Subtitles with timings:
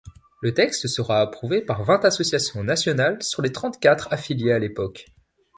[0.41, 5.05] Le texte sera approuvé par vingt associations nationales sur les trente-quatre affiliées à l’époque.